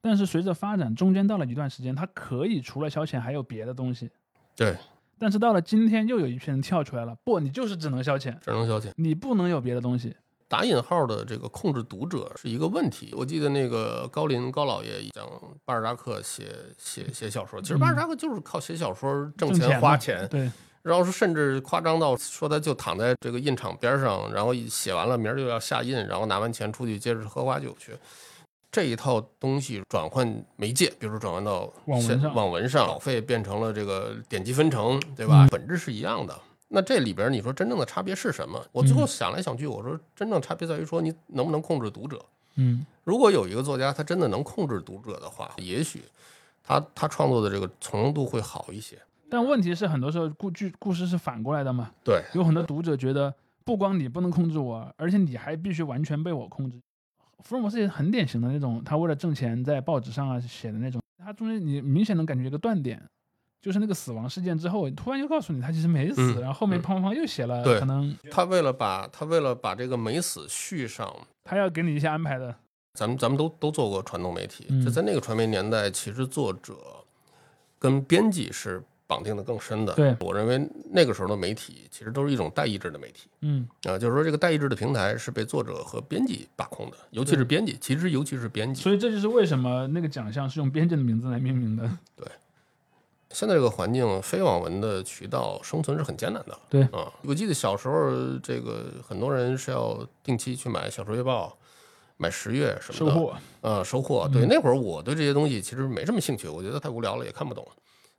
[0.00, 4.10] 但是随着发展，中间到了一段时间，它可以除了消遣还有别的东西。
[4.56, 4.76] 对，
[5.18, 10.14] 但是到了今天，又有一批人跳出来了，不，你就是只能消遣，只能消遣，你不能有别的东西。
[10.48, 13.14] 打引号的这个控制读者是一个问题。
[13.16, 15.24] 我记得那个高林高老爷讲
[15.64, 16.44] 巴尔扎克写
[16.76, 20.26] 写写小说，其实巴尔扎克就是靠写小说挣钱花钱。
[20.28, 20.50] 对。
[20.82, 27.92] 然后是甚至夸张到说他就躺在这个印厂边上，然后写完了明儿就要下印，然后拿完钱出去接着喝花酒去。
[28.72, 35.48] 这一套东西转换媒介，比如说转换到网文上，网文上，稿费变成了这个点击分成，对吧？
[35.50, 36.40] 本质是一样的。
[36.68, 38.64] 那这里边你说真正的差别是什么？
[38.70, 42.24] 我最后想来想去，我说真正差别在于说你能不能控制读者。
[42.54, 46.04] 嗯如果有一个作家他真的能控制读者的话，也许
[46.62, 48.96] 他他创作的这个从容度会好一些。
[49.30, 53.32] 但问题是，很多时候故剧故事是反过来的嘛，对，有很多读者觉得，
[53.64, 56.78] 不光你不能控制我，而且你还必须完全被我控制。
[57.44, 63.02] 福尔摩斯也很典型的那种，他为了挣钱在报纸上啊写的那种，他中间你明显能感觉一个断点，
[63.62, 71.10] 就是那个死亡事件之后，突然又告诉你他其实没死，嗯然后后面嗯砰砰砰又写了，对可能他为了把他为了把这个没死续上，
[71.44, 72.54] 他要给你一些安排的。
[72.94, 76.74] 咱们咱们都都做过传统媒体，嗯就在那个传媒年代，其实作者
[77.78, 79.92] 跟编辑是绑定的更深的。
[79.94, 88.80] 对我认为那个时候的媒体其实都是一种代议制的媒体嗯啊，就是说这个代议制的平台是被作者和编辑把控的，尤其是编辑，其实尤其是编辑。
[88.80, 91.90] 所以这就是为什么那个奖项是用编辑的名字来命名的。
[92.14, 92.24] 对
[93.32, 96.58] 现在这个环境，非网文的渠道生存是很艰难的。
[96.68, 98.10] 对啊，我记得小时候，
[98.42, 101.48] 这个很多人是要定期去买《小说月报》、
[102.16, 103.14] 买《十月》什么的。
[103.14, 104.28] 收获，呃，收获。
[104.32, 107.64] 对，那会儿我对这些东西其实没什么兴趣，我觉得太无聊了，也看不懂。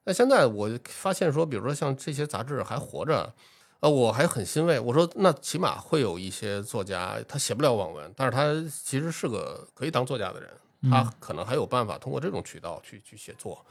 [0.04, 3.34] 那现在我发现说，比如说像这些杂志还活着，
[3.82, 4.80] 呃，我还很欣慰。
[4.80, 10.50] 我说，那起码会有一些作家，他写不了网文，但是他其实是个可以当作家的人，
[10.92, 13.64] 他嗯可能还有办法通过这种渠道去去写作。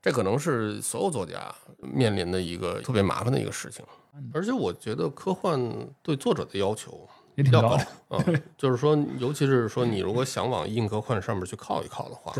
[0.00, 3.84] 这可能是所有作家面临的一个特别麻烦的一个事情，
[4.32, 5.60] 而且我觉得科幻
[6.02, 7.76] 对作者的要求也挺高比较
[8.16, 8.34] 高的。
[8.34, 12.32] 啊， 就是说，尤其是说你如果想往硬科幻上面去靠一靠的话，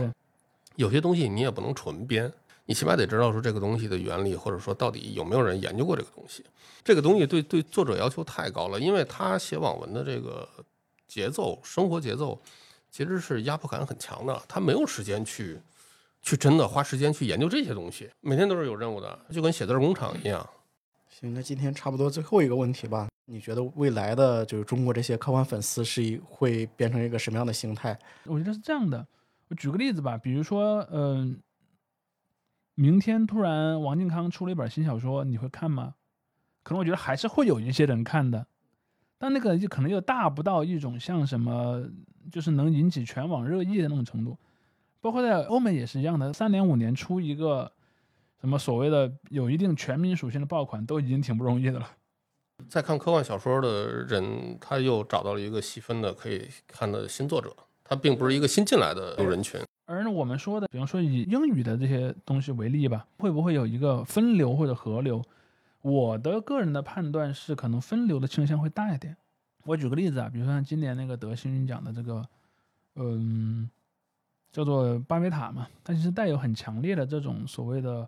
[0.77, 2.33] 有些东西你也不能纯编，
[2.69, 6.45] 你起码得知道说这个东西的原理，或者说到底有没有人研究过这个东西。
[6.85, 10.47] 这个东西对对作者要求太高了，因为他写网文的这个
[11.07, 12.39] 节奏、生活节奏
[12.91, 15.59] 其实是压迫感很强的，他没有时间去
[16.21, 20.47] 去真的花时间去研究这些东西，每天都是有任务的，就跟写字儿工厂一样。
[21.09, 23.09] 行，那今天差不多最后一个问题吧。
[23.25, 27.99] 你觉得未来的就是中国这些科幻粉丝是一会变成一个什么样的形态？
[28.25, 29.07] 我觉得是这样的，
[29.49, 31.39] 我举个例子吧，比如说，嗯、
[32.81, 35.97] 明天突然王靖康出了一本新小说，你会看吗？
[36.63, 38.47] 可能我觉得还是会有一些人看的，
[39.19, 41.83] 但那个就可能又大不到一种像什么，
[42.31, 44.39] 就是能引起全网热议的那种程度。
[45.01, 47.73] 包括在欧美也是一样的，三年五年出一个
[48.41, 51.91] 什么所谓的有一定全民属性的爆款，都已经挺不容易的了。
[52.69, 59.61] 在看科幻小说的人，他又找到了一个细分的可以看的新作者，他并不是一个新进来的人群。
[59.89, 65.25] 而我们说的，比方说以英语的这些东西为例吧，会不会有一个分流或者合流？
[65.81, 69.17] 我的个人的判断是，可能分流的倾向会大一点。
[69.65, 72.23] 我举个例子啊，比如说像今年那个得幸运奖的这个，
[72.97, 73.71] 嗯，
[74.53, 78.07] 叫做巴别塔嘛，它其实带有很强烈的这种所谓的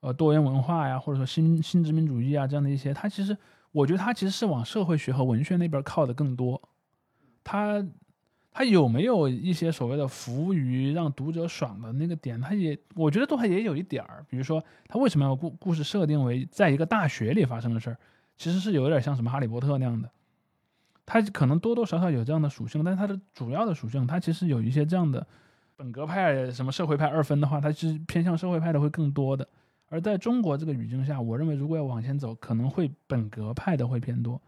[0.00, 3.36] 呃多元文化呀，或者说新新殖民主义啊这样的一些，它其实
[3.70, 6.58] 我觉得它其实是往社会学和文学那边靠的更多。
[7.44, 7.84] 它
[8.50, 12.40] 它有没有一些所谓的服务于让读者爽的那个点？
[12.40, 17.96] 它也我觉得都还也有一点儿，比如说它为什么要故故事设定为在一个大学里发生的事儿，
[18.36, 20.10] 其实是有点像什么哈利波特那样的。
[21.06, 25.26] 它可能多多少少有这样的属性，但是它的主要的属性，它其实有一些这样的
[25.76, 29.48] 本格派、什么社会派二分的话，它是偏向社会派的会更多的。
[29.88, 34.38] 而在中国这个语境下，我认为如果要往前走，可能会本格派的会偏多。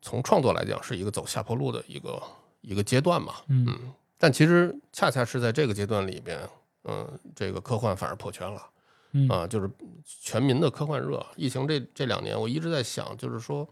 [0.00, 2.22] 从创作来讲，是一个走下坡路的一个
[2.60, 3.34] 一个阶段嘛。
[3.48, 6.38] 嗯嗯，但其实恰恰是在这个阶段里边，
[6.84, 8.66] 嗯，这个科幻反而破圈了。
[9.12, 9.68] 嗯啊，就是
[10.04, 11.24] 全民的科幻热。
[11.34, 13.68] 疫情这这两年，我一直在想，就是说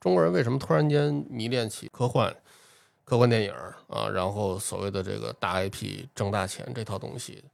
[0.00, 2.34] 中国人为什么突然间迷恋起科幻、
[3.04, 3.52] 科幻电影
[3.86, 7.44] 啊，然后所谓的这个大 IP 挣大钱这套东西。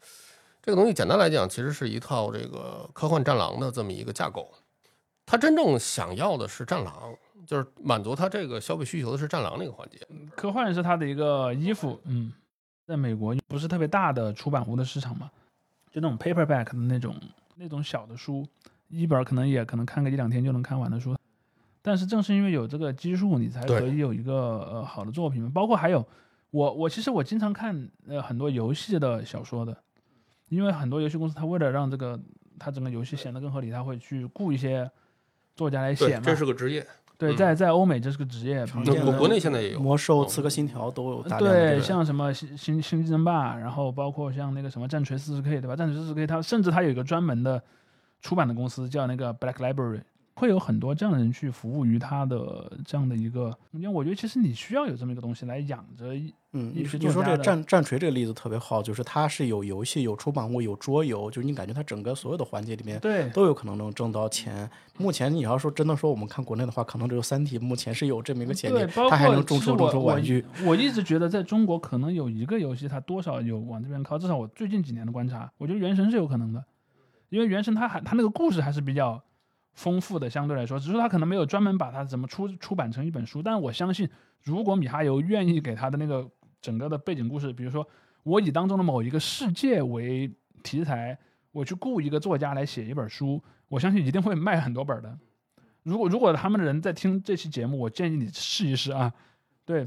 [0.63, 4.51] 这个东西简单来讲，其实是一套这个科幻战狼的这么一个架构。
[5.27, 7.15] 他真正想要的是战狼，
[7.47, 9.99] 就是满足他这个消费需求的是战狼那个环节。
[10.37, 12.33] 科幻是他的一个衣服，嗯，
[12.87, 15.31] 在美国不是特别大的出版物的市场嘛，
[15.91, 17.15] 就那种 paperback 的那种
[17.57, 18.47] 那种小的书，
[18.89, 21.17] 一本可能也可能看个一两天就能看完的书。
[21.81, 25.51] 但是正是因为有这个基数，你才可以有一个呃好的作品嘛。
[25.55, 26.07] 包括还有
[26.51, 29.75] 我我其实我经常看呃很多游戏的小说的，
[30.49, 32.21] 因为很多游戏公司它为了让这个
[32.59, 34.91] 它整个游戏显得更合理，它会去雇一些
[35.57, 36.23] 作家来写嘛。
[36.25, 36.87] 这是个职业。
[37.19, 39.81] 对，嗯在在欧美这是个职业，常见的国国内现在也有。
[39.81, 45.75] 魔兽、刺客信条都有大量的对，像什么星星星际争霸，然后包括像那个什么战锤四十 K，对吧？
[45.75, 47.61] 战锤四十 K 它甚至它有一个专门的
[48.23, 50.01] 出版的公司叫那个 Black Library，
[50.39, 53.93] 会有很多这样的人去服务于他的这样的一个空间。
[53.93, 56.15] 我觉得其实你需要有这么一个东西来养着。
[56.53, 64.69] 嗯，你你说这个战战锤这个例子特别好，就是它是有游戏、有出版物、有桌游，就是你感觉它整个所有的环节里面对都有可能能挣到钱。
[64.97, 70.43] 目前你要说真的说，我们看国内的话，可能只有《三体》目前是有这么一个前对，景，它还能众筹众筹玩具。
[70.65, 70.71] 我。
[70.71, 74.17] 我一直觉得在中国可能有一个游戏，它多少有往这边靠。
[74.17, 76.65] 至少我最近几年的观察，我觉得《原神》是有可能的，
[77.29, 79.23] 因为《原神》它还它那个故事还是比较
[79.79, 83.41] 丰富的，相对来说，只是他可能没有专门把它怎么出出版成一本书。
[83.41, 84.09] 但是我相信，
[84.43, 86.29] 如果米哈游愿意给他的那个
[86.61, 87.87] 整个的背景故事，比如说
[88.25, 90.29] 我以当中的某一个世界为
[90.65, 91.17] 题材，
[91.53, 95.17] 我去雇一个作家来写一本书，我相信一定会卖很多本的。
[95.85, 99.13] 如果如果他们的人在听这期节目，我建议你试一试啊。
[99.65, 99.87] 对，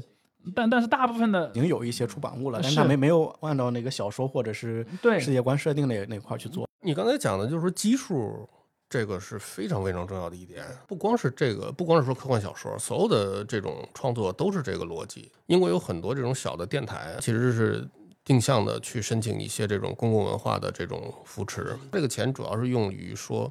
[0.54, 6.66] 但但是大部分的已经有一些出版物了，但是没没有按照那个小说或者是对世界观设定那那块儿去做。
[6.80, 8.48] 你刚才讲的就是说基数，
[8.92, 10.62] 这个是非常非常重要的一点。
[10.86, 15.32] 不光是这个，不光是说科幻小说，所有的这种创作都是这个逻辑。
[15.46, 17.88] 英国有很多这种小的电台，其实是
[18.22, 21.74] 定向的去申请一些这种公共文化的这种扶持。
[21.90, 23.50] 这个钱主要是用于说，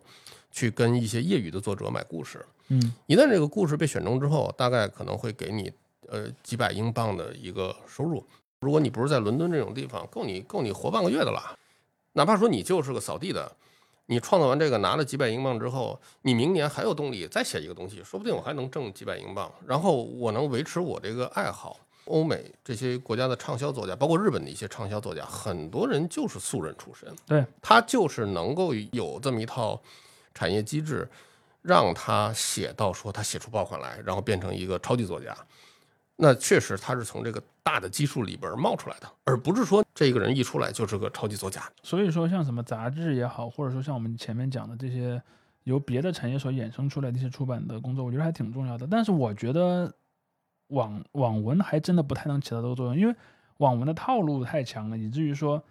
[0.52, 2.46] 去跟一些业余的作者买故事。
[2.68, 5.74] 嗯一旦这个故事被选中之后，大概可能会给你
[6.08, 8.24] 呃几百英镑的一个收入。
[8.60, 11.58] 如果你不是在伦敦这种地方，够你够你活半个月的了。
[12.14, 13.52] 哪怕说你就是个扫地的，
[14.12, 21.80] 你创造完这个拿了几百英镑之后，你明年还有动力再写一个东西，说不定我还能挣几百英镑，然后我能维持我这个爱好。
[22.06, 29.82] 欧美这些国家的畅销作家，包括日本的一些畅销作家，很多人就是素人出身，对，他就是能够有这么一套
[30.34, 31.08] 产业机制，
[31.62, 35.34] 让他写到说他写出爆款来，然后变成一个超级作家。
[36.16, 41.62] 那确实他是从这个大的基数里边冒出来的，而不是说这个人一出来就是个超级作家。
[41.84, 45.22] 所以说像什么杂志也好，或者说像我们前面讲的这些
[45.64, 48.88] 由别的产业所衍生出来的一些出版的工作，我觉得还挺重要的。
[48.90, 49.94] 但是我觉得
[50.68, 53.16] 网网文还真的不太能起到这个作用，因为
[53.58, 55.64] 网文的套路太强了，以至于说。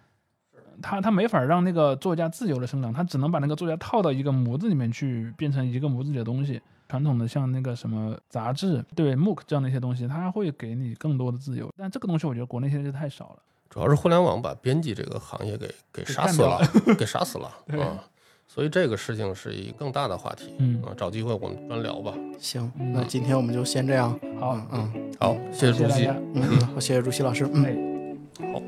[0.81, 6.59] 他他没法让那个作家自由的生长，他只能把那个作家套到一个模子里面去，变成一个模子里的东西。
[6.91, 11.73] 传统的像那个什么杂志，对 MOOC 这样的一些东西，它会给你更多的自由。
[11.77, 13.37] 但这个东西我觉得国内现在就太少了。
[13.69, 16.59] 主要是互联网把编辑这个行业给给杀死了，
[16.99, 17.45] 给杀死了
[17.79, 18.03] 啊！
[18.45, 20.53] 所以这个事情是一个更大的话题。
[20.57, 22.13] 嗯啊，找机会我们专聊吧。
[22.37, 24.11] 行，嗯那今天我们就先这样。
[24.37, 25.99] 好，嗯好，谢谢主席。
[25.99, 26.09] 谢谢。
[26.09, 27.49] 嗯嗯，好，谢谢主席老师。
[27.53, 27.63] 嗯。
[27.63, 28.61] 哎。